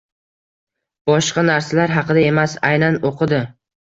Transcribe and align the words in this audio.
Boshqa 1.11 1.43
narsalar 1.49 1.93
haqida 1.99 2.25
emas, 2.31 2.57
aynan 2.71 2.99
oʻqidi 3.11 3.43